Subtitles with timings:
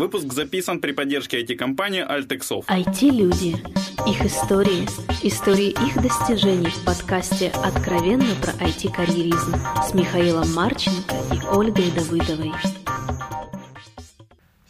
[0.00, 2.64] Выпуск записан при поддержке IT-компании Altexov.
[2.68, 3.56] IT-люди.
[4.08, 4.86] Их истории.
[5.22, 12.50] Истории их достижений в подкасте «Откровенно про IT-карьеризм» с Михаилом Марченко и Ольгой Давыдовой.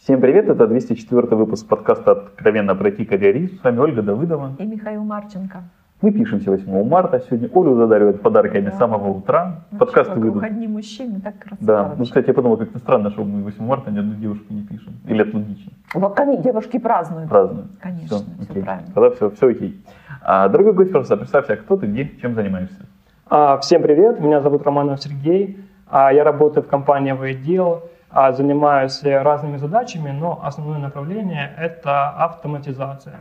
[0.03, 3.57] Всем привет, это 204 выпуск подкаста «Откровенно про IT-карьеризм».
[3.57, 4.57] С вами Ольга Давыдова.
[4.59, 5.63] И Михаил Марченко.
[6.01, 7.19] Мы пишемся 8 марта.
[7.19, 8.71] Сегодня Олю задаривают подарками да.
[8.71, 9.61] с самого утра.
[9.69, 10.43] Ну, Подкасты что, выйдут.
[10.43, 11.57] одни мужчины, так красиво.
[11.67, 11.83] Да.
[11.83, 11.97] Вообще.
[11.99, 14.93] Ну, кстати, я подумал, как-то странно, что мы 8 марта ни одной девушки не пишем.
[15.05, 15.71] Или это логично?
[15.93, 17.29] Вот они, девушки празднуют.
[17.29, 17.71] Празднуют.
[17.79, 18.63] Конечно, все окей.
[18.63, 18.91] правильно.
[18.93, 19.83] Тогда все, все окей.
[20.23, 22.85] А, дорогой гость, просто представься, кто ты, где, чем занимаешься?
[23.29, 25.59] А, Всем привет, меня зовут Романов Сергей.
[25.87, 33.19] А, Я работаю в компании «Вейдел», а, занимаюсь разными задачами, но основное направление– это автоматизация.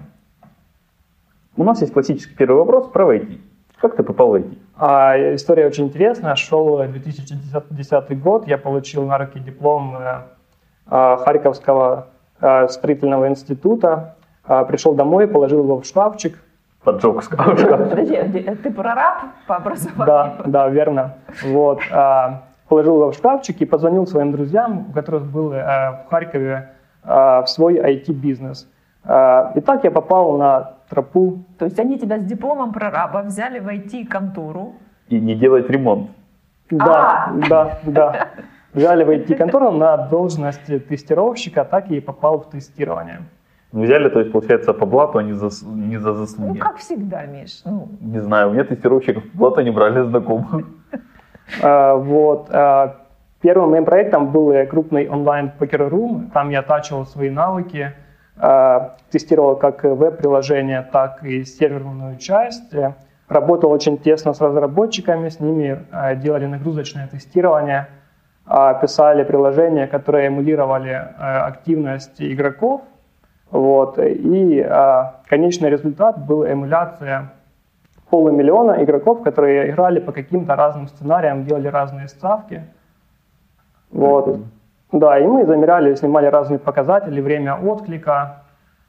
[1.56, 3.38] У нас есть классический первый вопрос про IT.
[3.80, 4.58] Как ты попал в IT?
[4.76, 6.34] А, История очень интересная.
[6.36, 10.22] Шел 2010 год, я получил на руки диплом э,
[10.86, 12.06] а, Харьковского
[12.40, 14.16] э, строительного института.
[14.44, 16.38] А, Пришел домой, положил его в шкафчик.
[16.84, 17.56] Поджог сказал.
[17.56, 20.06] Подожди, а ты- прораб по образованию?
[20.06, 21.14] Да, да, верно.
[21.44, 21.80] Вот.
[21.90, 25.58] а, Положил его в шкафчик и позвонил своим друзьям, у которых был э,
[26.06, 26.70] в Харькове
[27.02, 28.68] э, свой IT-бизнес.
[29.04, 31.44] Э, И так я попал на тропу.
[31.58, 34.74] То есть они тебя с дипломом прораба взяли в IT-контору.
[35.08, 36.10] И не делать ремонт.
[36.70, 37.32] Да, А!
[37.48, 38.28] да, да.
[38.74, 43.22] Взяли в IT-контору на должность тестировщика, так и попал в тестирование.
[43.72, 46.58] Ну, Взяли, то есть, получается, по блату, а не за, не за Ну, заслуги.
[46.58, 47.62] как всегда, Миш.
[47.64, 50.66] Ну, Не знаю, у меня тестировщиков по блату не брали знакомых.
[51.62, 52.48] Э, Вот.
[52.50, 52.94] э,
[53.42, 56.30] Первым моим проектом был э, крупный онлайн покер-рум.
[56.34, 57.92] Там я тачил свои навыки,
[59.10, 62.72] тестировал как веб-приложение, так и серверную часть.
[62.74, 62.94] Э,
[63.30, 67.86] Работал очень тесно с разработчиками, с ними э, делали нагрузочное тестирование,
[68.44, 72.80] э, писали приложения, которые эмулировали э, активность игроков.
[73.52, 74.00] Вот.
[74.00, 77.30] И э, конечный результат был эмуляция
[78.10, 82.64] полумиллиона игроков, которые играли по каким-то разным сценариям, делали разные ставки.
[83.92, 84.40] Вот.
[84.92, 88.42] Да, и мы замеряли, снимали разные показатели, время отклика,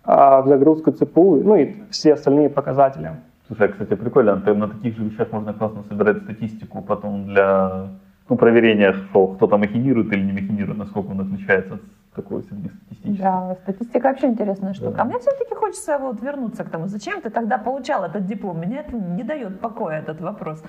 [0.03, 3.11] а, в загрузку ЦПУ, ну и все остальные показатели.
[3.47, 7.87] Слушай, а, кстати, прикольно, ты на таких же вещах можно классно собирать статистику потом для
[8.29, 11.81] ну, проверения, что кто там махинирует или не махинирует, насколько он отличается от
[12.15, 13.23] такой среднестатистической.
[13.23, 14.91] да, статистика вообще интересная штука.
[14.91, 15.01] Да.
[15.01, 18.59] А мне все-таки хочется вот вернуться к тому, зачем ты тогда получал этот диплом?
[18.59, 20.63] Меня это не дает покоя, этот вопрос.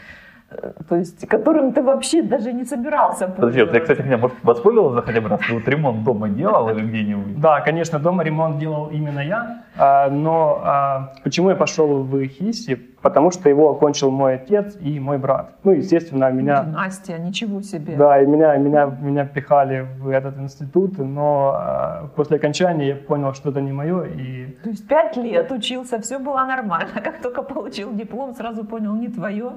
[0.62, 3.80] Э, То есть, которым ты вообще даже не собирался Подожди, вот я, пользоваться.
[3.80, 7.40] кстати, меня, может, воспользовался хотя бы раз, ты вот ремонт дома делал или где-нибудь?
[7.40, 12.74] Да, конечно, дома ремонт делал именно я, а, но а, почему я пошел в ХИСИ?
[13.02, 15.54] Потому что его окончил мой отец и мой брат.
[15.64, 17.96] Ну, естественно, меня Настя, ничего себе.
[17.96, 23.34] Да, и меня, меня, меня пихали в этот институт, но э, после окончания я понял,
[23.34, 27.00] что это не мое, и То есть пять лет учился, все было нормально.
[27.02, 29.52] Как только получил диплом, сразу понял, не твое.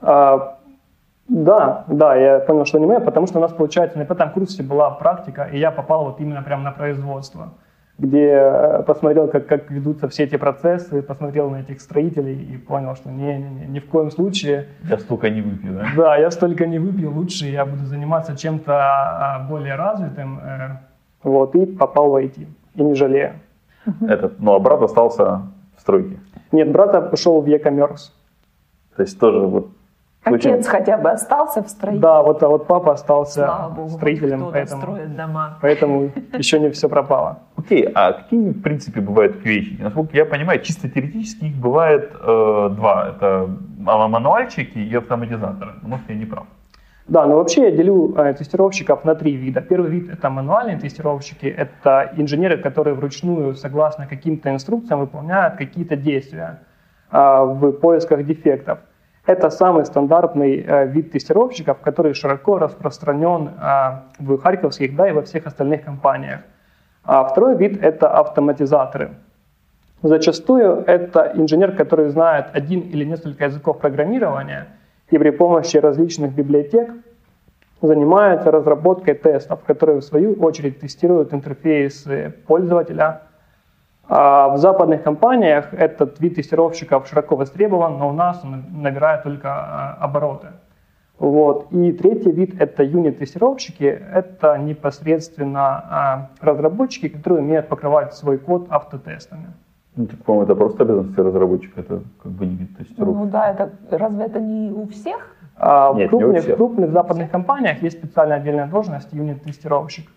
[0.00, 0.38] Э,
[1.28, 4.62] да, да, я понял, что не мое, потому что у нас, получается, на пятом курсе
[4.62, 7.50] была практика, и я попал вот именно прямо на производство,
[7.98, 12.96] где э, посмотрел, как, как ведутся все эти процессы, посмотрел на этих строителей и понял,
[12.96, 15.86] что не-не-не, ни в коем случае, Я столько не выпью, да?
[15.94, 20.78] да, я столько не выпью, лучше я буду заниматься чем-то а, более развитым, э,
[21.22, 23.34] вот, и попал в IT, и не жалею.
[24.00, 25.42] Этот, ну, а брат остался
[25.76, 26.18] в стройке.
[26.52, 28.12] Нет, брат пошел в e-commerce.
[28.96, 29.68] То есть тоже вот
[30.34, 32.00] Отец хотя бы остался в строительстве.
[32.00, 35.58] Да, вот, а вот папа остался Слава богу, строителем, поэтому, строит дома.
[35.60, 37.40] поэтому еще не все пропало.
[37.56, 39.82] Окей, а какие, в принципе, бывают QA?
[39.82, 43.08] Насколько я понимаю, чисто теоретически их бывает э, два.
[43.16, 45.72] Это ма- мануальщики и автоматизаторы.
[45.82, 46.44] Ну, Может, я не прав.
[47.08, 49.62] Да, но вообще я делю э, тестировщиков на три вида.
[49.62, 56.60] Первый вид это мануальные тестировщики, это инженеры, которые вручную, согласно каким-то инструкциям, выполняют какие-то действия
[57.10, 58.80] а, в поисках дефектов.
[59.28, 65.20] Это самый стандартный э, вид тестировщиков, который широко распространен а, в харьковских, да и во
[65.20, 66.40] всех остальных компаниях.
[67.04, 69.10] А второй вид это автоматизаторы.
[70.02, 74.68] Зачастую это инженер, который знает один или несколько языков программирования
[75.10, 76.90] и при помощи различных библиотек
[77.82, 83.20] занимается разработкой тестов, которые в свою очередь тестируют интерфейсы пользователя.
[84.08, 89.48] А в западных компаниях этот вид тестировщиков широко востребован, но у нас он набирает только
[89.50, 90.48] а, обороты.
[91.18, 91.66] Вот.
[91.72, 93.84] И третий вид– это юнит-тестировщики.
[93.84, 99.48] Это непосредственно а, разработчики, которые умеют покрывать свой код автотестами.
[99.96, 103.18] Ну, так, по-моему, это просто обязанности разработчика, это как бы не вид тестировки.
[103.18, 105.34] Ну да, это разве это не у всех?
[105.56, 106.56] А Нет, в не у крупных, всех.
[106.56, 110.08] крупных западных компаниях есть специальная отдельная должность юнит-тестировщик.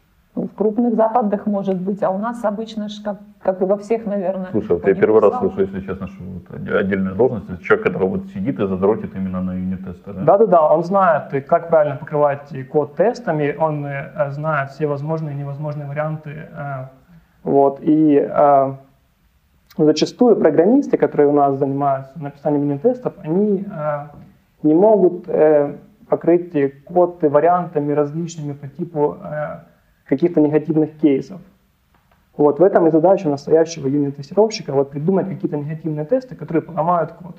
[0.51, 4.05] В крупных западных может быть, а у нас обычно, ж как, как и во всех,
[4.05, 4.47] наверное.
[4.51, 8.07] Слушай, вот я первый раз слышу, если честно, что вот отдельная должность, это человек, который
[8.07, 10.13] вот сидит и задротит именно на юнит-тесты.
[10.13, 10.21] Да?
[10.23, 15.87] Да-да-да, он знает, как правильно покрывать код тестами, он э, знает все возможные и невозможные
[15.87, 16.29] варианты.
[16.29, 16.87] Э,
[17.43, 18.73] вот, и э,
[19.77, 23.65] зачастую программисты, которые у нас занимаются написанием юнит-тестов, они
[24.63, 25.27] не могут
[26.11, 29.59] покрыть код вариантами различными по типу э,
[30.05, 31.41] каких-то негативных кейсов.
[32.37, 37.35] Вот в этом и задача настоящего юнит-тестировщика, вот придумать какие-то негативные тесты, которые поломают код.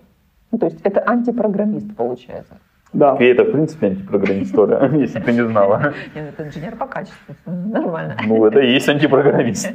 [0.50, 2.58] Ну, то есть это антипрограммист получается.
[2.92, 3.16] Да.
[3.18, 5.94] И это, в принципе, антипрограммист тоже, если ты не знала.
[6.14, 8.16] Нет, это инженер по качеству, нормально.
[8.26, 9.72] Ну, это и есть антипрограммист.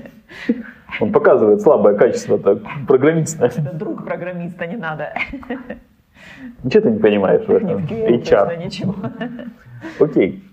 [1.01, 3.47] Он показывает слабое качество так, программиста.
[3.47, 5.13] Это друг программиста, не надо.
[6.63, 7.81] Ничего ты не понимаешь в этом.
[7.81, 8.63] Не в QA точно HR.
[8.63, 8.95] ничего.
[9.99, 10.46] Окей.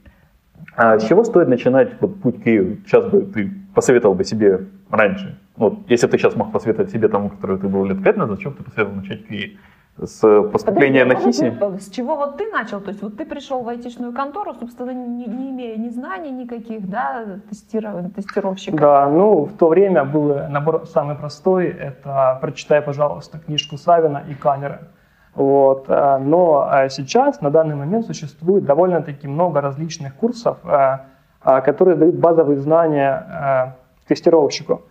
[0.76, 2.79] А с чего стоит начинать вот путь к QA?
[2.87, 5.38] Сейчас бы ты посоветовал бы себе раньше.
[5.56, 8.55] Вот, если ты сейчас мог посоветовать себе тому, который ты был лет пять назад, зачем
[8.55, 9.56] ты посоветовал начать QA?
[9.97, 11.56] С поступления на Подожди, ХИСе?
[11.61, 12.81] а может, С чего вот ты начал?
[12.81, 16.88] То есть вот ты пришел в айтишную контору, собственно, не, не имея ни знаний никаких,
[16.91, 18.77] да, тестиров- тестировщика.
[18.77, 24.35] Да, ну в то время был набор самый простой, это прочитай, пожалуйста, книжку Савина и
[24.35, 24.88] Канера.
[25.34, 25.86] Вот.
[25.88, 30.98] э, Но э, сейчас, на данный момент, существует довольно-таки много различных курсов, э,
[31.42, 33.76] которые дают базовые знания
[34.08, 34.82] тестировщику.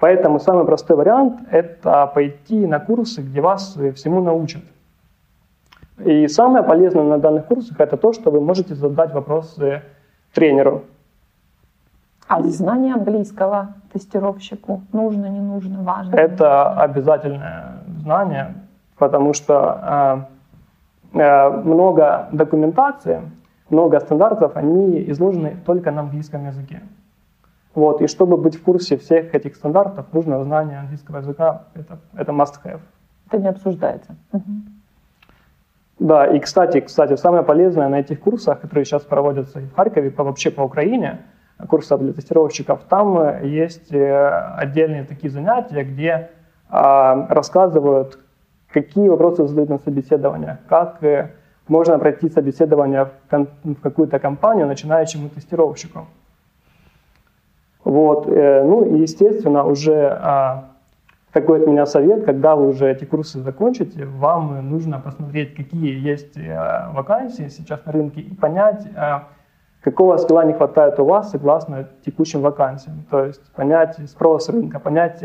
[0.00, 4.62] Поэтому самый простой вариант– это пойти на курсы, где вас всему научат.
[6.04, 9.82] И самое полезное на данных курсах– это то, что вы можете задать вопросы
[10.34, 10.82] тренеру.
[12.26, 16.16] А знание английского тестировщику нужно, не нужно, важно?
[16.16, 18.54] Это обязательное знание,
[19.00, 20.26] потому что
[21.14, 23.22] э, э, много документации,
[23.70, 26.82] много стандартов, они изложены только на английском языке.
[27.74, 32.32] Вот, и чтобы быть в курсе всех этих стандартов, нужно знание английского языка, это, это
[32.32, 32.80] must-have.
[33.28, 34.16] Это не обсуждается.
[34.32, 34.64] Мгм.
[35.98, 40.10] Да, и кстати, кстати, самое полезное на этих курсах, которые сейчас проводятся и в Харькове,
[40.10, 41.20] по, вообще по Украине,
[41.68, 46.30] курсов для тестировщиков, там э, есть э, отдельные такие занятия, где
[46.70, 48.18] а, рассказывают,
[48.72, 51.30] какие вопросы задают на собеседованиях, как э,
[51.68, 56.06] можно пройти собеседование в, какую-то компанию начинающему тестировщику.
[57.84, 60.70] Вот, э, ну и естественно уже а,
[61.32, 66.36] такой от меня совет, когда вы уже эти курсы закончите, вам нужно посмотреть, какие есть
[66.36, 68.86] э, вакансии сейчас на рынке и понять,
[69.80, 73.04] какого скилла не хватает у вас согласно текущим вакансиям.
[73.10, 75.24] То есть понять спрос рынка, понять,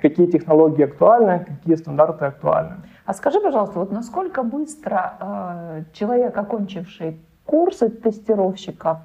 [0.00, 2.76] какие технологии актуальны, какие стандарты актуальны.
[3.04, 8.98] А скажи, пожалуйста, вот насколько быстро э, человек, окончивший курсы тестировщиков,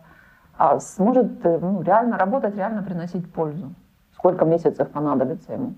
[0.58, 3.74] а, сможет э, ну, реально работать, реально приносить пользу?
[4.14, 5.74] Сколько месяцев понадобится ему?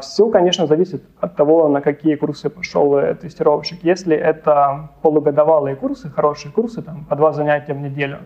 [0.00, 3.82] Все, конечно, зависит от того, на какие курсы пошел э, тестировщик.
[3.82, 8.18] Если это полугодовалые курсы, хорошие курсы, там, по два занятия в неделю,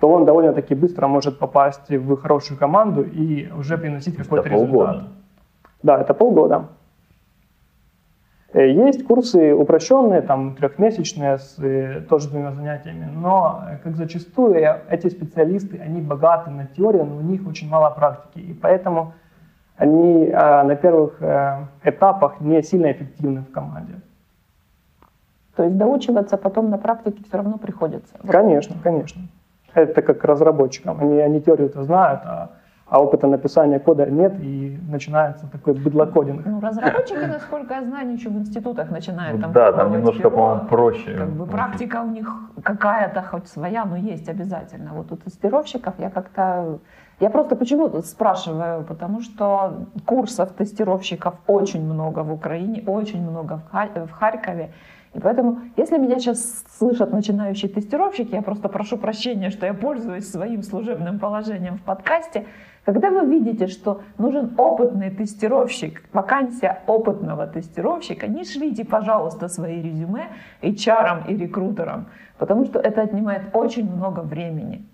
[0.00, 5.08] то он довольно-таки быстро может попасть в хорошую команду и уже приносить какой-то Это полгода.
[5.82, 6.68] Да, это полгода.
[8.52, 14.56] Э, Есть курсы упрощенные, там трехмесячные, с э, тоже двумя занятиями, но, э, как зачастую,
[14.88, 19.12] эти специалисты, они богаты на теорию, но у них очень мало практики, и поэтому
[19.76, 24.00] они э, на первых э, этапах не сильно эффективны в команде.
[25.54, 28.14] То есть доучиваться потом на практике все равно приходится.
[28.26, 29.22] Конечно, конечно.
[29.74, 31.00] Это как разработчикам.
[31.00, 32.50] Они, они теорию-то знают, а,
[32.90, 36.46] а опыта написания кода нет, и начинается такой быдлокодинг.
[36.46, 41.14] Ну, разработчики, насколько я знаю, еще в институтах начинают там Да, там немножко, по-моему, проще.
[41.14, 42.28] Как бы практика у них
[42.62, 44.92] какая-то хоть своя, но есть обязательно.
[44.94, 46.78] Вот у тестировщиков я как-то...
[47.20, 53.60] Я просто почему тут спрашиваю, потому что курсов тестировщиков очень много в Украине, очень много
[53.70, 54.70] в Харькове.
[55.14, 60.30] И поэтому, если меня сейчас слышат начинающие тестировщики, я просто прошу прощения, что я пользуюсь
[60.30, 62.46] своим служебным положением в подкасте.
[62.88, 70.28] Когда вы видите, что нужен опытный тестировщик, вакансия опытного тестировщика, не шлите, пожалуйста, свои резюме
[70.62, 72.06] HR и рекрутерам,
[72.38, 74.86] потому что это отнимает очень много времени.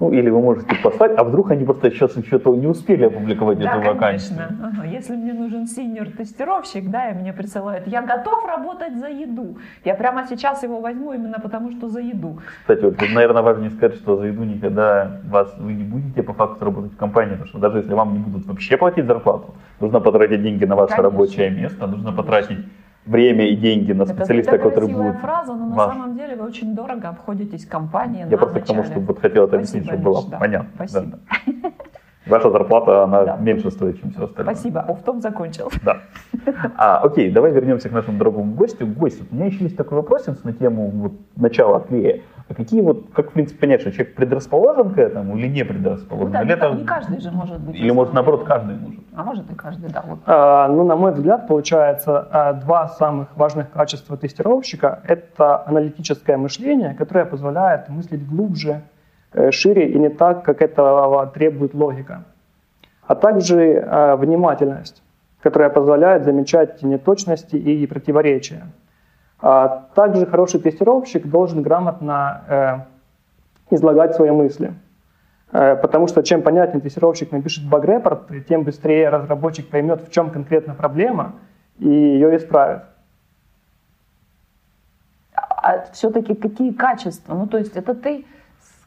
[0.00, 3.76] Ну, или вы можете послать, а вдруг они просто сейчас еще не успели опубликовать Да,
[3.76, 4.38] эту вакансию.
[4.38, 4.72] конечно.
[4.72, 4.86] Ага.
[4.86, 9.58] Если мне нужен синьор-тестировщик, да, и мне присылают, я готов работать за еду.
[9.84, 12.38] Я прямо сейчас его возьму именно потому, что за еду.
[12.62, 16.64] Кстати, вот, наверное, важно сказать, что за еду никогда вас, вы не будете по факту
[16.64, 20.42] работать в компании, потому что даже если вам не будут вообще платить зарплату, нужно потратить
[20.42, 21.10] деньги на ваше Конечно.
[21.10, 22.58] рабочее место, нужно потратить
[23.06, 25.16] время и деньги на специалиста, это который будет...
[25.18, 25.92] фраза, но на ваш.
[25.92, 28.94] самом деле вы очень дорого обходитесь компанией Я просто к тому, начале.
[28.94, 30.38] чтобы вот хотел это объяснить, чтобы было да.
[30.38, 30.70] понятно.
[30.74, 31.18] Спасибо.
[31.46, 31.70] Да.
[32.26, 33.36] Ваша зарплата, она Да.
[33.36, 34.54] меньше стоит, чем все остальное.
[34.54, 35.70] Спасибо, офтом закончил.
[35.84, 36.02] Да.
[36.76, 38.86] А, окей, давай вернемся к нашему дорогому гостю.
[38.86, 42.20] Гость, у меня еще есть такой вопросец на тему вот, начала клея.
[42.50, 45.68] А какие вот, как в принципе понять, что человек предрасположен к этому или не Ну
[45.68, 46.32] предрасположен?
[46.32, 47.76] да, или, не, это- не каждый же может быть.
[47.76, 48.98] или может наоборот каждый может?
[49.14, 50.02] А может и каждый, да.
[50.04, 50.18] Вот.
[50.26, 56.94] А, Ну, на мой взгляд, получается, а, два самых важных качества тестировщика– это аналитическое мышление,
[56.94, 58.80] которое позволяет мыслить глубже,
[59.32, 62.24] э, шире и не так, как этого требует логика.
[63.06, 65.04] А также а, внимательность,
[65.40, 68.62] которая позволяет замечать неточности и противоречия.
[69.42, 72.86] А также хороший тестировщик должен грамотно
[73.70, 74.74] э, излагать свои мысли.
[75.52, 80.74] Э, Потому что чем понятнее тестировщик напишет баг-репорт, тем быстрее разработчик поймет, в чем конкретно
[80.74, 81.36] проблема,
[81.78, 82.82] и ее исправит.
[85.34, 87.34] А все-таки какие качества?
[87.34, 88.26] Ну, то есть это ты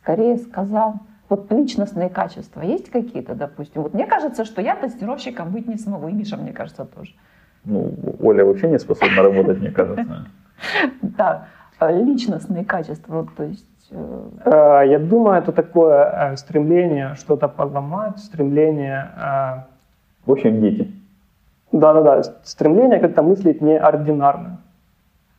[0.02, 0.96] скорее сказал,
[1.30, 3.82] вот личностные качества есть какие-то, допустим?
[3.82, 7.12] Вот мне кажется, что я тестировщиком быть не смогу, и Миша, мне кажется, тоже.
[7.66, 10.28] Ну, Оля вообще не способна работать, мне кажется.
[11.02, 11.48] Да,
[11.82, 13.66] личностные качества, вот, то есть...
[13.92, 19.08] э, Э, Я думаю, это такое э, стремление что-то поломать, стремление,
[20.26, 20.92] В общем, дети.
[21.72, 24.58] да-да-да, стремление как-то мыслить неординарно.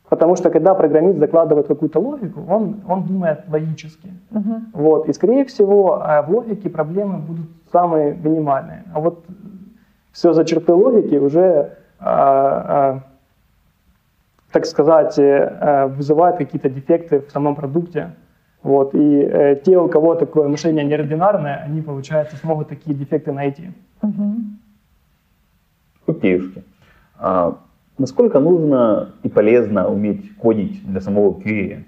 [0.09, 4.13] Потому что когда программист закладывает какую-то логику, он, он думает логически.
[4.31, 4.67] мгм.
[4.73, 5.09] Вот.
[5.09, 8.83] И, скорее всего, в логике проблемы будут самые минимальные.
[8.93, 9.25] А вот
[10.11, 11.41] все за черты логики уже,
[11.99, 12.99] э, э,
[14.55, 18.11] так сказать, э, э, вызывает какие-то дефекты в самом продукте.
[18.63, 18.95] Вот.
[18.95, 23.71] И э, те, у кого такое мышление неординарное, они, получается, смогут такие дефекты найти.
[26.07, 26.63] Окейушки.
[27.19, 27.57] А
[27.97, 31.83] насколько нужно и полезно уметь кодить для самого QA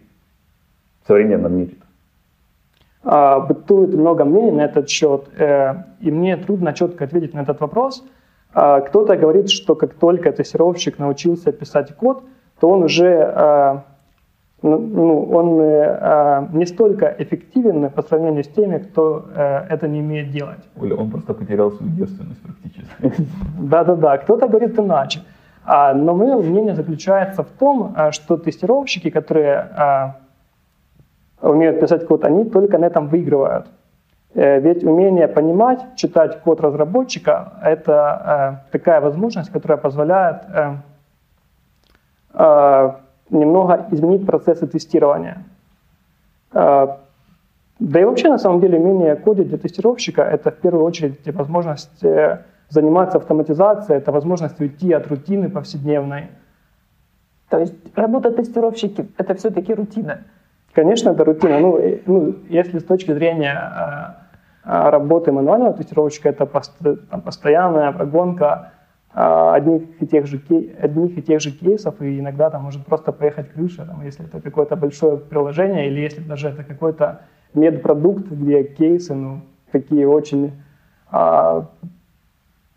[1.03, 1.71] в современном мире?
[3.01, 5.29] А, Бытует много мнений на этот счет,
[6.01, 8.03] и мне трудно четко ответить на этот вопрос.
[8.53, 12.23] А, Кто-то говорит, что как только тестировщик научился писать код,
[12.59, 13.77] то он уже э,
[14.63, 19.87] ну, ну, он э, э, не столько эффективен по сравнению с теми, кто э, это
[19.87, 20.69] не умеет делать.
[20.81, 23.27] Оля, он просто потерял свою девственность практически.
[23.59, 25.19] Да-да-да, кто-то говорит иначе.
[25.65, 30.15] А, но мое мнение заключается в том, а, что тестировщики, которые а,
[31.41, 33.67] умеют писать код, они только на этом выигрывают.
[34.33, 40.75] Э, Ведь умение понимать, читать код разработчика– это э, такая возможность, которая позволяет э, э,
[43.29, 45.43] немного изменить процессы тестирования.
[46.53, 46.87] Э,
[47.79, 52.03] Да и вообще, на самом деле, умение кодить для тестировщика– это в первую очередь возможность
[52.03, 52.39] э,
[52.69, 56.23] заниматься автоматизацией, это возможность уйти от рутины повседневной.
[57.49, 60.17] То есть работа тестировщики– это все-таки рутина.
[60.73, 61.59] Конечно, это рутина.
[61.59, 66.45] Ну, ну, если с точки зрения э, э, работы мануального тестировщика, это
[67.25, 68.76] постоянная прогонка э,
[69.19, 70.39] одних и, тех же
[70.79, 74.39] одних и тех же кейсов, и иногда там может просто поехать крыша, там, если это
[74.39, 77.21] какое-то большое приложение, или если даже это какой-то
[77.55, 80.51] медпродукт, где кейсы, ну, такие очень,
[81.09, 81.65] а,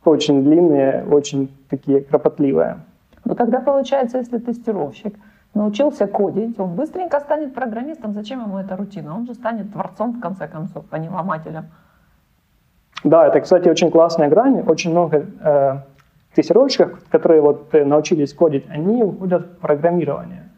[0.02, 2.78] очень длинные, очень такие кропотливые.
[3.26, 5.14] Но тогда получается, если тестировщик
[5.52, 8.14] научился кодить, он быстренько станет программистом.
[8.14, 9.14] Зачем ему эта рутина?
[9.14, 11.66] Он же станет творцом, в конце концов, а не ломателем.
[13.04, 14.62] Да, это, кстати, очень классная грань.
[14.66, 15.80] Очень много э,
[16.34, 20.50] тестировщиков, которые вот э, научились кодить, они уходят в программирование.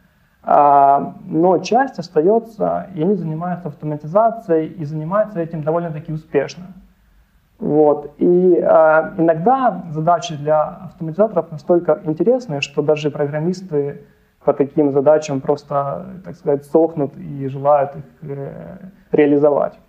[0.43, 6.65] А, но часть остается, и они занимаются автоматизацией, и занимаются этим довольно-таки успешно.
[7.59, 8.13] Вот.
[8.17, 14.01] И а, иногда задачи для автоматизаторов настолько интересные, что даже программисты
[14.43, 18.77] по таким задачам просто, так сказать, сохнут и желают их э,
[19.11, 19.79] реализовать.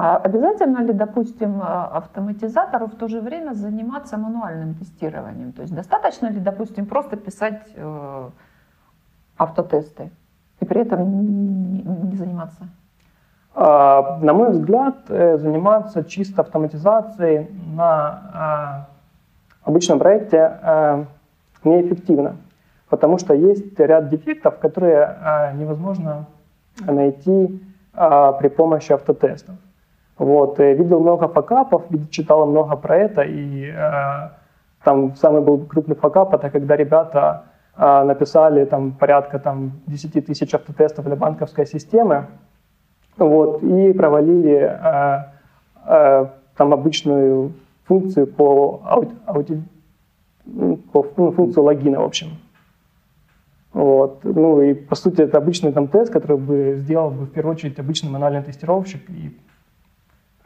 [0.00, 5.52] А обязательно ли, допустим, а, автоматизатору в то же время заниматься мануальным тестированием?
[5.52, 8.28] То есть достаточно ли, допустим, просто писать э,
[9.36, 10.10] автотесты
[10.60, 12.68] и при этом не, заниматься?
[13.54, 17.90] А, На мой взгляд, э, заниматься чисто автоматизацией на
[18.32, 18.88] а,
[19.64, 21.04] обычном проекте э,
[21.64, 22.36] неэффективно,
[22.88, 26.26] потому что есть ряд дефектов, которые невозможно
[26.86, 27.60] найти
[27.92, 29.56] при помощи автотестов.
[30.18, 34.30] Вот, видел много факапов, читал много про это, и э,
[34.82, 37.44] там самый был крупный факап, это когда ребята
[37.76, 42.26] э, написали там порядка там, 10 тысяч автотестов для банковской системы,
[43.16, 45.24] вот, и провалили э,
[45.86, 47.52] э, там обычную
[47.84, 48.82] функцию по,
[49.26, 49.62] аути-
[50.46, 52.28] м, по ну, функцию логина, в общем.
[53.72, 54.24] Вот.
[54.24, 57.78] Ну и по сути это обычный там тест, который бы сделал бы в первую очередь
[57.78, 59.36] обычный мануальный тестировщик, и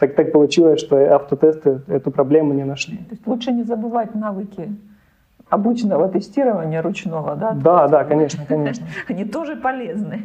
[0.02, 2.96] так, так получилось, что автотесты эту проблему не нашли.
[2.96, 4.68] То есть лучше не забывать навыки
[5.48, 7.52] обычного тестирования ручного, да?
[7.52, 8.84] Да, да, конечно, конечно.
[9.08, 10.22] Они тоже полезны.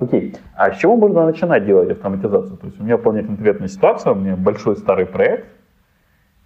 [0.00, 0.34] Окей.
[0.56, 2.56] А с чего можно начинать делать автоматизацию?
[2.56, 5.46] То есть у меня вполне конкретная ситуация, у меня большой старый проект,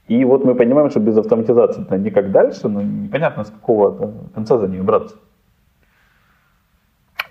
[0.08, 4.58] и вот мы понимаем, что без автоматизации это никак дальше, но непонятно, с какого конца
[4.58, 5.16] за нее браться.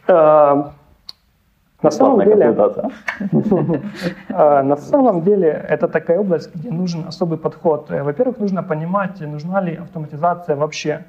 [0.08, 0.74] А,
[1.81, 2.55] на самом деле,
[4.29, 7.89] а, на самом деле это такая область, где нужен особый подход.
[7.89, 11.05] Во-первых, нужно понимать, нужна ли автоматизация вообще.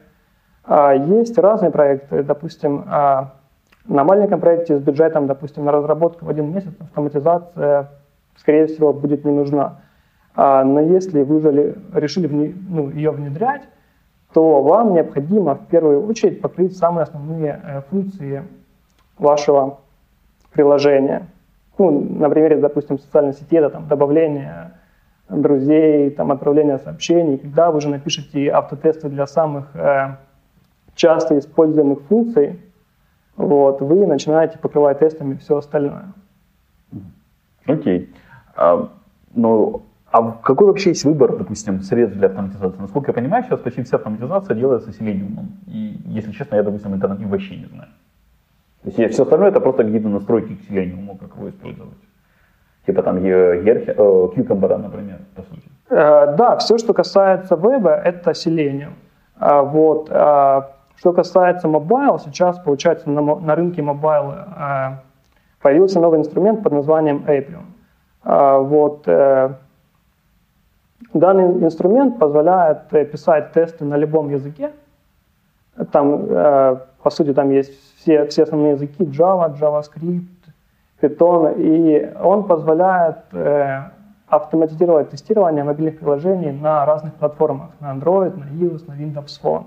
[0.65, 6.55] А, есть разные проекты, допустим, на маленьком проекте с бюджетом, допустим, на разработку в один
[6.55, 7.91] месяц автоматизация,
[8.37, 9.81] скорее всего, будет не нужна.
[10.35, 13.63] А, но если вы решили ну, ее внедрять,
[14.33, 18.43] то вам необходимо в первую очередь покрыть самые основные э, функции
[19.19, 19.81] вашего
[20.53, 21.27] приложения.
[21.79, 24.73] Ну, на примере, допустим, социальной сети, это там, добавление
[25.29, 27.39] друзей, там, отправление сообщений.
[27.39, 30.17] Когда вы уже напишете автотесты для самых э,
[30.95, 32.61] часто используемых функций,
[33.37, 36.13] вот, вы начинаете покрывать тестами все остальное.
[37.67, 38.01] Окей.
[38.01, 38.09] Okay.
[38.55, 38.89] А,
[39.35, 42.81] ну, а какой вообще есть выбор, допустим, средств для автоматизации?
[42.81, 45.47] Насколько я понимаю, сейчас почти вся автоматизация делается Selenium.
[45.67, 47.89] И, если честно, я, допустим, альтернатив вообще не знаю.
[48.83, 51.99] То есть все остальное это просто какие-то настройки к Selenium, как его использовать.
[52.87, 55.63] Типа там Cucumber, э, например, по сути.
[55.89, 58.95] Э, да, все, что касается веба, это Selenium.
[59.39, 60.09] А, вот.
[60.11, 64.97] А, что касается mobile, сейчас, получается, на, рынке mobile э,
[65.61, 67.65] появился новый инструмент под названием Apium.
[68.25, 69.07] А, вот,
[71.15, 74.73] данный инструмент позволяет писать тесты на любом языке.
[75.91, 80.27] Там, по сути, там есть все, все основные языки Java, JavaScript,
[81.01, 83.17] Python, и он позволяет
[84.33, 89.67] автоматизировать тестирование мобильных приложений на разных платформах, на Android, на iOS, на Windows Phone.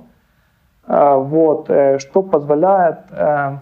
[0.87, 3.57] А, вот, э, что позволяет э,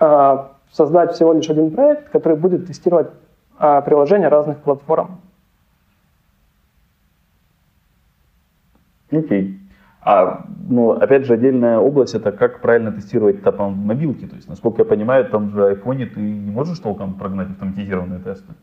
[0.00, 0.38] э,
[0.72, 3.08] создать всего лишь один проект, который будет тестировать
[3.58, 5.20] приложения разных платформ.
[9.10, 9.20] Окей.
[9.20, 9.57] Okay.
[10.10, 14.26] А, ну, опять же, отдельная область это как правильно тестировать это по мобилке.
[14.26, 18.54] То есть, насколько я понимаю, там же айфоне ты не можешь толком прогнать автоматизированные тесты.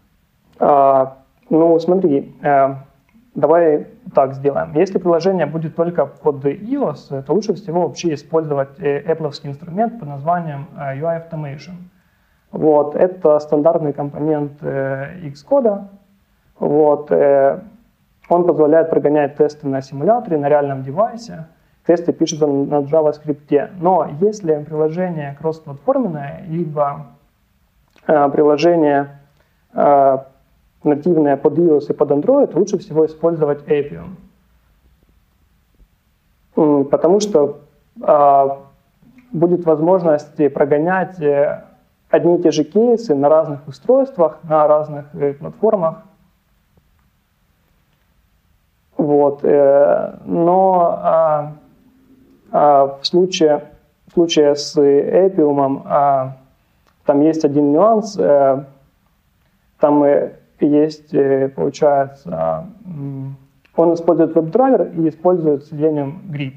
[0.60, 1.18] А,
[1.50, 2.34] ну, смотри,
[3.36, 4.72] Давай так сделаем.
[4.76, 10.08] Если приложение будет только под iOS, то лучше всего вообще использовать э, Apple инструмент под
[10.08, 11.76] названием э, UI Automation.
[12.54, 15.90] Вот, это стандартный компонент Xcode.
[16.60, 17.12] Вот,
[18.30, 21.46] он позволяет прогонять тесты на симуляторе, на реальном девайсе.
[21.86, 23.70] Тесты пишутся на JavaScript.
[23.80, 27.08] Но если приложение кроссплатформенное, либо
[28.06, 29.20] приложение
[30.84, 34.16] нативная под iOS и под Android, лучше всего использовать Appium.
[36.90, 37.60] Потому что
[38.02, 38.66] а,
[39.32, 41.64] будет возможность прогонять э,
[42.10, 46.04] одни и те же кейсы на разных устройствах, на разных э, платформах.
[49.06, 49.44] Вот.
[49.44, 51.54] Э, но а,
[52.52, 53.62] а, в, случае,
[54.08, 56.38] в случае с Appium а,
[57.06, 58.18] там есть один нюанс.
[58.18, 58.66] А,
[59.80, 60.04] там
[60.60, 62.66] есть, э, получается,
[63.76, 66.54] он использует веб-драйвер и использует Selenium Grid.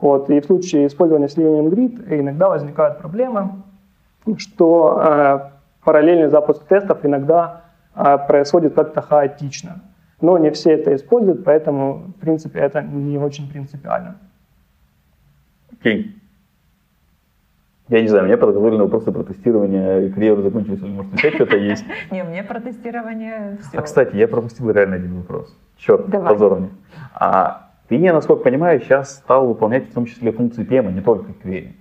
[0.00, 0.28] Вот.
[0.28, 3.62] И в случае использования Selenium Grid иногда возникают проблемы,
[4.36, 5.40] что э,
[5.84, 7.62] параллельный запуск тестов иногда
[7.94, 9.80] э, происходит как-то хаотично.
[10.20, 14.16] Но не все это используют, поэтому, в принципе, это не очень принципиально.
[15.72, 16.04] Окей.
[16.04, 16.20] Okay.
[17.90, 21.84] Я не знаю, мне подготовлены вопросы про тестирование карьеры закончились, или может опять что-то есть?
[22.12, 23.78] Не, мне про тестирование все.
[23.78, 25.52] А, кстати, я пропустил реально один вопрос.
[25.76, 26.70] Черт, позор мне.
[27.14, 31.32] А ты, я, насколько понимаю, сейчас стал выполнять в том числе функции PM, не только
[31.42, 31.72] query.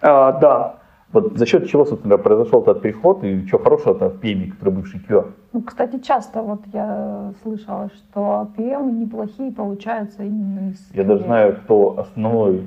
[0.00, 0.77] А, да.
[1.12, 5.00] Вот за счет чего, собственно, произошел этот переход и что хорошего-то в PM, который бывший
[5.00, 5.32] QR?
[5.52, 10.90] Ну, кстати, часто вот я слышала, что PM неплохие получаются именно из...
[10.92, 12.66] Я даже знаю, кто основной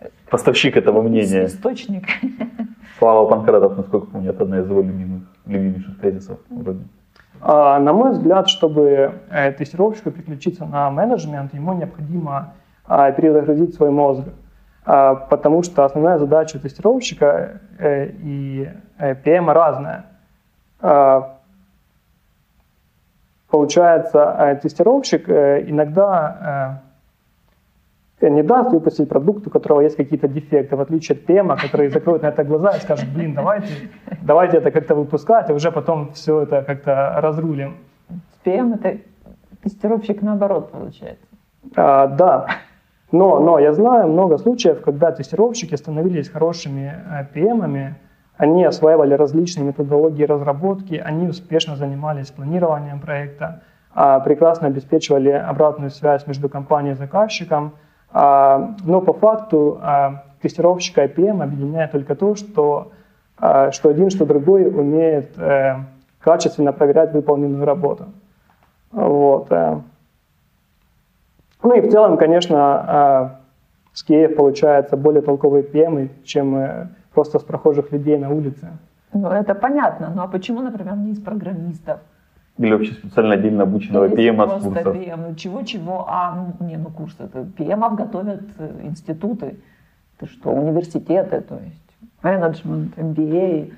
[0.00, 1.44] э, поставщик этого мнения.
[1.44, 2.04] Источник.
[2.98, 6.80] Слава Панкратов, насколько помню, это одна из его любимых, любимейших тезисов вроде.
[7.42, 12.54] А, на мой взгляд, чтобы э, тестировщику переключиться на менеджмент, ему необходимо
[12.86, 14.24] а, перезагрузить свой мозг.
[14.92, 20.06] А, потому что основная задача тестировщика э, и PM э, разная.
[23.50, 26.82] Получается, тестировщик иногда
[28.20, 32.22] не даст выпустить продукт, у которого есть какие-то дефекты, в отличие от PM, который закроет
[32.22, 33.72] на это глаза и скажет, блин, давайте,
[34.22, 37.76] давайте это как-то выпускать, а уже потом все это как-то разрулим.
[38.44, 38.98] PM это
[39.62, 41.26] тестировщик наоборот получается.
[41.76, 42.46] А, да,
[43.12, 46.94] но, но я знаю много случаев, когда тестировщики становились хорошими
[47.34, 47.96] PM-ами,
[48.36, 53.60] они осваивали различные методологии разработки, они успешно занимались планированием проекта,
[53.92, 57.72] а, прекрасно обеспечивали обратную связь между компанией и заказчиком.
[58.12, 62.92] А, но по факту а, тестировщика IPM объединяет только то, что,
[63.36, 65.76] что один, что другой умеет э,
[66.18, 68.06] качественно проверять выполненную работу.
[68.90, 69.50] Вот.
[71.62, 73.40] Ну и в целом, конечно,
[73.92, 78.68] с Киев получается более толковые PM, чем э, просто с прохожих людей на улице.
[79.12, 80.12] Ну, это понятно.
[80.14, 81.98] Ну, а почему, например, не из программистов?
[82.58, 84.96] Или вообще специально отдельно обученного PM с просто курсов?
[84.96, 85.28] PM.
[85.28, 86.04] Ну, чего-чего?
[86.08, 87.16] А, ну, не, ну, курсы.
[87.22, 89.56] Это PM готовят э, институты.
[90.18, 93.72] Ты что, университеты, то есть менеджмент, MBA.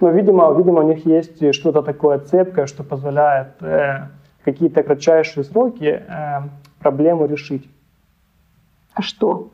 [0.00, 4.08] Ну, видимо, видимо, у них есть что-то такое цепкое, что позволяет э,
[4.46, 6.02] какие-то кратчайшие сроки э,
[6.78, 7.68] проблему решить.
[8.94, 9.50] А что?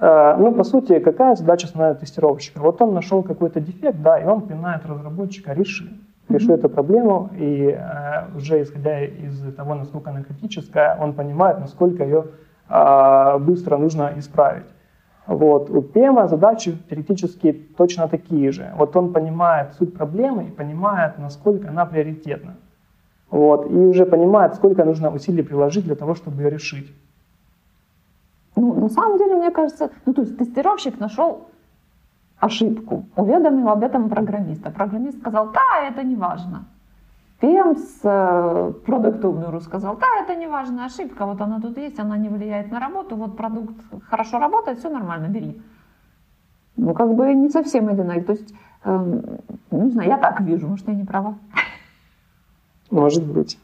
[0.00, 2.58] Э, ну, по сути, какая задача основная тестировщика?
[2.58, 5.84] Вот он нашел какой-то дефект, да, и он пинает разработчика, реши.
[6.28, 6.54] Mm-hmm.
[6.54, 12.26] эту проблему, и э, уже исходя из того, насколько она критическая, он понимает, насколько ее
[12.68, 14.66] э, быстро нужно исправить.
[15.26, 15.70] Вот.
[15.70, 18.72] У ПМа задачи теоретически точно такие же.
[18.76, 22.56] Вот он понимает суть проблемы и понимает, насколько она приоритетна.
[23.30, 23.70] Вот.
[23.70, 26.92] И уже понимает, сколько нужно усилий приложить для того, чтобы ее решить.
[28.56, 31.48] Ну, на самом деле, мне кажется, ну, то есть тестировщик нашел
[32.40, 34.70] ошибку, уведомил об этом программиста.
[34.70, 36.64] Программист сказал, да, это не важно.
[37.40, 42.16] PM с э, продукт сказал, да, это не важная ошибка, вот она тут есть, она
[42.16, 43.74] не влияет на работу, вот продукт
[44.10, 45.62] хорошо работает, все нормально, бери.
[46.76, 48.24] Ну, как бы не совсем одинаково.
[48.24, 49.20] То есть, э,
[49.70, 51.36] не знаю, я так вижу, может, я не права.
[52.90, 53.58] Может быть.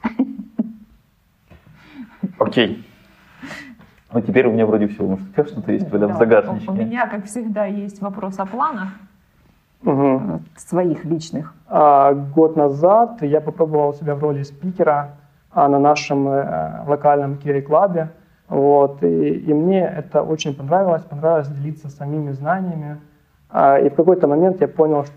[2.39, 2.85] Окей.
[4.13, 5.03] Ну, теперь у меня вроде все.
[5.03, 6.71] Может, у тебя что-то есть в этом загашничке?
[6.71, 8.91] У меня, как всегда, есть вопрос о планах
[9.85, 10.41] угу.
[10.57, 11.55] своих личных.
[11.69, 15.17] А, год назад я попробовал себя в роли спикера
[15.51, 18.11] а, на нашем э, локальном кири-клабе.
[18.49, 23.01] Вот, и, и мне это очень понравилось, понравилось делиться самими знаниями.
[23.51, 25.15] А, и в какой-то момент я понял, что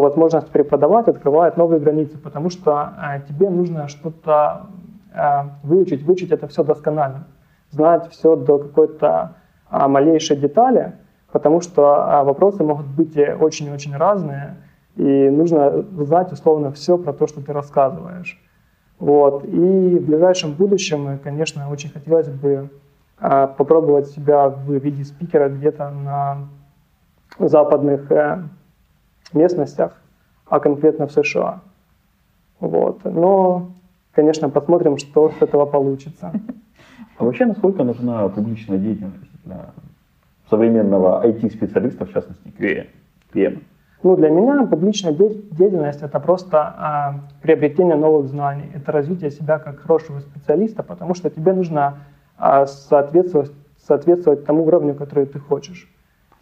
[0.00, 4.66] возможность преподавать открывает новые границы, потому что а, тебе нужно что-то
[5.14, 7.26] а, выучить, выучить это все досконально
[7.72, 9.36] знать все до какой-то
[9.68, 10.92] а, малейшей детали,
[11.32, 14.56] потому что а, вопросы могут быть очень-очень разные,
[14.96, 18.40] и нужно знать условно все про то, что ты рассказываешь.
[18.98, 19.44] Вот.
[19.44, 22.70] И в ближайшем будущем, конечно, очень хотелось бы
[23.18, 26.48] а, попробовать себя в виде спикера где-то на
[27.38, 28.42] западных э,
[29.34, 30.00] местностях,
[30.46, 31.60] а конкретно в США.
[32.60, 33.04] Вот.
[33.04, 33.72] Но,
[34.12, 36.32] конечно, посмотрим, что с этого получится.
[37.18, 39.70] А вообще, насколько нужна публичная деятельность для
[40.48, 42.86] современного IT-специалиста, в частности, QA,
[43.34, 43.62] PM?
[44.02, 49.80] Ну, для меня публичная деятельность– это просто а, приобретение новых знаний, это развитие себя как
[49.80, 51.98] хорошего специалиста, потому что тебе нужно
[52.36, 53.52] а, соответствовать,
[53.86, 55.88] соответствовать тому уровню, который ты хочешь.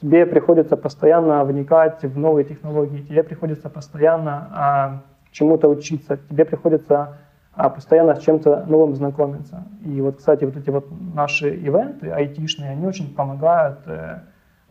[0.00, 7.18] Тебе приходится постоянно вникать в новые технологии, тебе приходится постоянно а, чему-то учиться, тебе приходится
[7.52, 9.64] а постоянно с чем-то новым знакомиться.
[9.84, 14.20] И вот, кстати, вот эти вот наши ивенты айтишные, они очень помогают э,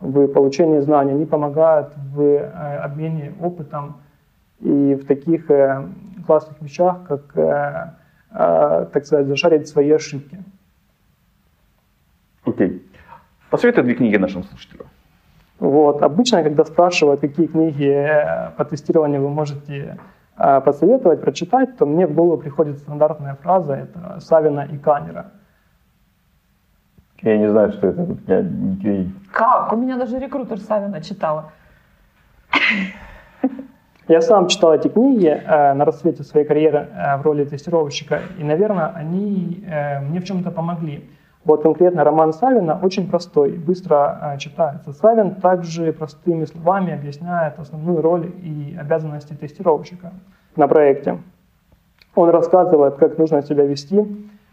[0.00, 3.98] в получении знаний, они помогают в э, обмене опытом
[4.60, 5.86] и в таких э,
[6.26, 7.32] классных вещах, как,
[8.92, 10.38] так сказать, зашарить свои ошибки.
[12.44, 12.68] Окей.
[12.68, 12.82] Okay.
[13.50, 14.86] Посоветуй две книги нашим слушателям.
[15.60, 16.02] Вот.
[16.02, 18.08] Обычно, когда спрашивают, какие книги
[18.56, 19.98] по тестированию вы можете
[20.36, 25.32] а, посоветовать, прочитать, то мне в голову приходит стандартная фраза, это Савина и Канера.
[27.20, 28.16] Я не знаю, что это.
[28.26, 29.12] Я не...
[29.30, 29.70] Как?
[29.74, 31.52] У меня даже рекрутер Савина читала.
[34.08, 38.42] Я сам читал эти книги э, на рассвете своей карьеры э, в роли тестировщика, и,
[38.42, 41.08] наверное, они э, мне в чем-то помогли.
[41.44, 44.92] Вот конкретно роман Савина очень простой, быстро э, читается.
[44.92, 50.12] Савин также простыми словами объясняет основную роль и обязанности тестировщика
[50.56, 51.18] на проекте.
[52.14, 54.04] Он рассказывает, как нужно себя вести э,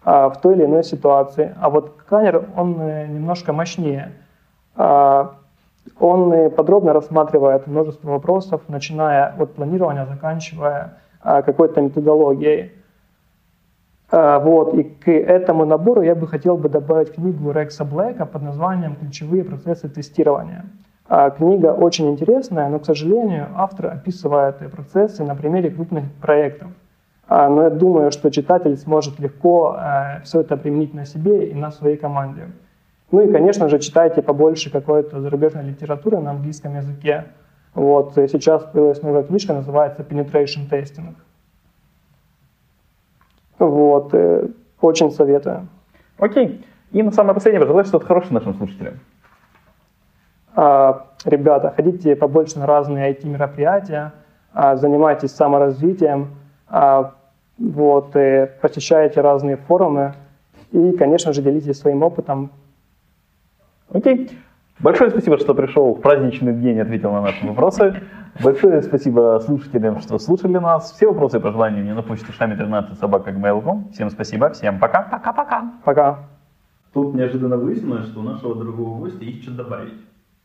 [0.06, 1.54] в той или иной ситуации.
[1.60, 4.13] А вот Канер, он э, немножко мощнее.
[4.78, 5.28] Э,
[6.00, 12.71] он э, подробно рассматривает множество вопросов, начиная от планирования, заканчивая э, какой-то методологией.
[14.10, 18.41] А, вот, и к этому набору я бы хотел бы добавить книгу Рекса Блэка под
[18.41, 20.65] названием «Ключевые процессы тестирования».
[21.10, 26.70] А, книга очень интересная, но, к сожалению, автор описывает процессы на примере крупных проектов.
[27.28, 31.54] А, но я думаю, что читатель сможет легко э, все это применить на себе и
[31.54, 32.48] на своей команде.
[33.12, 37.26] Ну и, конечно же, читайте побольше какой-то зарубежной литературы на английском языке.
[37.74, 41.15] Вот, сейчас появилась новая книжка, называется Penetration Testing.
[43.60, 44.48] Вот, э,
[44.82, 45.67] очень советую.
[46.17, 46.65] Окей.
[46.91, 49.00] И на самое последнее, пожелай что-то хорошее нашим слушателям.
[50.56, 54.13] А, ребята, ходите побольше на разные IT-мероприятия,
[54.54, 56.36] а, занимайтесь саморазвитием,
[56.67, 57.13] а,
[57.58, 60.13] вот, и посещайте разные форумы
[60.72, 62.52] и, конечно же, делитесь своим опытом.
[63.91, 64.32] Окей.
[64.80, 68.02] Большое спасибо, что пришел в праздничный день и ответил на наши вопросы.
[68.44, 70.92] Большое спасибо слушателям, что слушали нас.
[70.92, 73.32] Все вопросы и пожелания мне на почту шами 13 собака
[73.92, 75.02] Всем спасибо, всем пока.
[75.02, 75.72] Пока-пока.
[75.84, 76.20] Пока.
[76.94, 79.94] Тут неожиданно выяснилось, что у нашего дорогого гостя есть что добавить.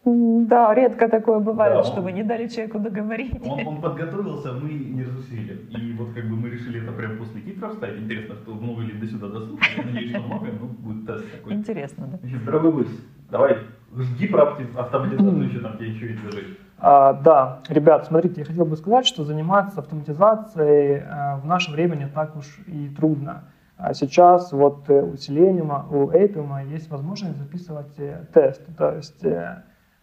[0.05, 3.41] Да, редко такое бывает, Да, что он- вы не дали человеку договорить.
[3.47, 5.61] Он, он подготовился, мы не разусили.
[5.71, 8.01] И вот как бы мы решили это прямо после титров ставить.
[8.03, 9.77] Интересно, что много ли до сюда дослушали.
[9.79, 11.53] Я надеюсь, что много, ну будет тест такой.
[11.53, 12.19] Интересно, да.
[12.47, 13.59] Дорогой гость, давай,
[13.97, 16.59] жги про авто- автоматизацию еще там тебе еще изложить.
[16.79, 21.97] А, да, ребят, смотрите, я хотел бы сказать, что заниматься автоматизацией а, в наше время
[21.97, 23.45] не так уж и трудно.
[23.77, 28.63] А сейчас вот э, у Selenium, у Appium есть возможность записывать э, тест.
[28.77, 29.25] То есть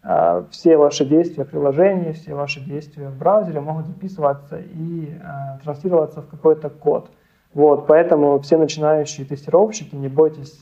[0.02, 5.58] а, все ваши действия в приложении, все ваши действия в браузере могут записываться и а,
[5.62, 7.10] транслироваться в какой-то код.
[7.52, 10.60] Вот, поэтому все начинающие тестировщики, не бойтесь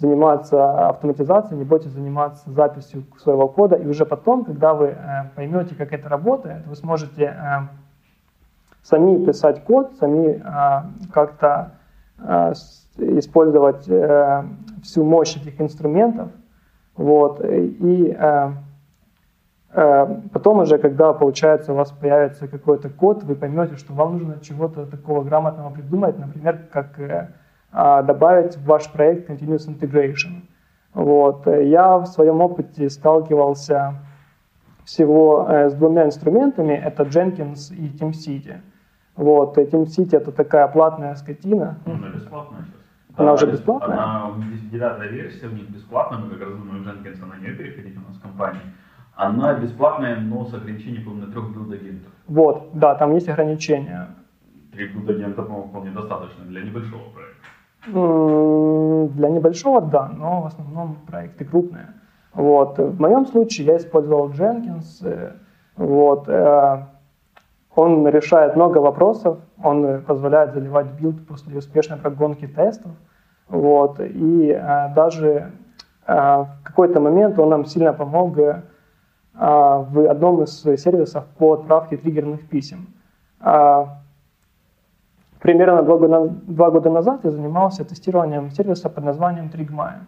[0.00, 4.96] заниматься автоматизацией, не бойтесь заниматься записью своего кода, и уже потом, когда вы э,
[5.36, 7.34] поймете, как это работает, вы сможете э,
[8.82, 11.72] сами писать код, сами э, как-то
[12.98, 13.88] использовать
[14.82, 16.28] всю мощь этих инструментов,
[16.94, 18.14] вот, и
[19.72, 24.84] потом уже, когда, получается, у вас появится какой-то код, вы поймете, что вам нужно чего-то
[24.84, 26.98] такого грамотного придумать, например, как
[27.72, 30.42] добавить в ваш проект Continuous Integration.
[30.94, 31.46] Вот.
[31.46, 33.94] Я в своем опыте сталкивался
[34.84, 38.60] всего э, с двумя инструментами, это Jenkins и TeamCity.
[39.16, 39.56] Вот.
[39.56, 41.78] TeamCity это такая платная скотина.
[41.84, 42.80] Она бесплатная сейчас.
[43.16, 43.98] Она уже бесплатная?
[43.98, 44.32] Она,
[44.72, 48.16] девятая версия, у них бесплатная, мы как раз думаем, Jenkins на нее переходить у нас
[48.16, 48.62] в компании.
[49.14, 52.10] Она бесплатная, но с ограничением, по-моему, на трех build-агентов.
[52.26, 54.08] Вот, да, там есть ограничения.
[54.72, 57.29] Три build-агента, по-моему, вполне достаточно для небольшого проекта.
[57.86, 61.88] Для небольшого, да, но в основном проекты крупные.
[62.34, 62.78] Вот.
[62.78, 65.02] В моем случае я использовал Jenkins.
[65.02, 65.32] э,
[65.76, 66.28] Вот.
[66.28, 66.84] э,
[67.74, 72.92] Он решает много вопросов, он позволяет заливать билд после успешной прогонки тестов.
[73.48, 74.00] Вот.
[74.00, 75.52] И э, даже
[76.06, 82.88] в какой-то момент он нам сильно помог в одном из сервисов по отправке триггерных писем.
[85.40, 90.02] А, Примерно два года, два года назад я занимался тестированием сервиса под названием Trigmine.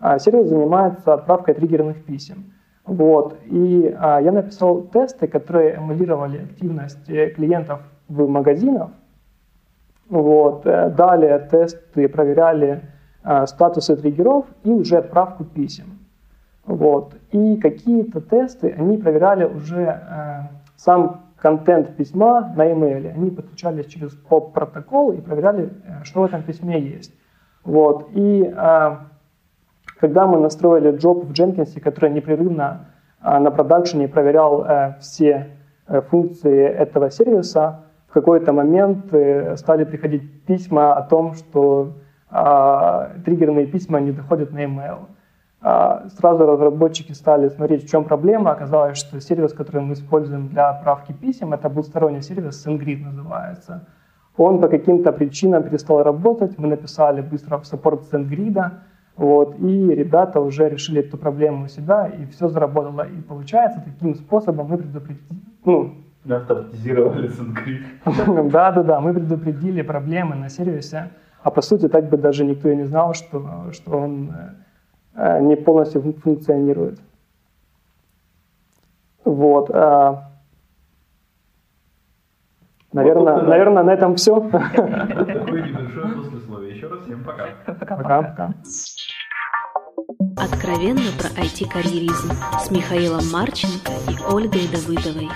[0.00, 2.52] А, Сервис занимается отправкой триггерных писем.
[2.84, 3.36] Вот.
[3.46, 8.90] И а, я написал тесты, которые эмулировали активность э, клиентов в магазинах.
[10.08, 10.66] Вот.
[10.66, 12.82] Э, Далее тесты проверяли
[13.24, 15.98] а, статусы триггеров и уже отправку писем.
[16.66, 17.14] Вот.
[17.32, 20.40] И какие-то тесты, они проверяли уже э,
[20.76, 23.12] сам контент письма на email.
[23.12, 27.12] Они подключались через поп-протокол и проверяли, э, что в этом письме есть.
[27.64, 28.08] Вот.
[28.14, 28.96] И э,
[30.00, 32.86] когда мы настроили джоб в Jenkins, который непрерывно
[33.22, 39.84] э, на продакшене проверял э, все э, функции этого сервиса, в какой-то момент э, стали
[39.84, 41.94] приходить письма о том, что
[42.30, 45.06] э, триггерные письма не доходят на email.
[45.68, 48.52] А, Сразу разработчики стали смотреть, в чем проблема.
[48.52, 53.84] Оказалось, что сервис, который мы используем для отправки писем, это двусторонний сервис, SendGrid называется.
[54.36, 56.56] Он по каким-то причинам перестал работать.
[56.56, 58.70] Мы написали быстро в саппорт SendGrid,
[59.16, 63.02] вот, и ребята уже решили эту проблему у себя, и все заработало.
[63.02, 65.24] И получается, таким способом мы предупредили,
[65.64, 65.94] ну,
[66.30, 68.50] Автоматизировали SendGrid.
[68.50, 71.10] да-да-да, мы предупредили проблемы на сервисе,
[71.42, 74.65] а по сути так бы даже никто и не знал, что, что он э,
[75.40, 76.98] не полностью фун- функционирует.
[79.24, 79.70] Вот.
[79.70, 80.30] а,
[82.92, 83.50] Наверное, собственно.
[83.50, 84.40] наверное, на этом все.
[84.40, 86.76] Такое небольшое послесловие.
[86.76, 87.46] Еще раз всем пока.
[87.66, 88.54] Пока-пока.
[90.36, 95.28] Откровенно про IT-карьеризм с Михаилом Марченко и Ольгой Давыдовой.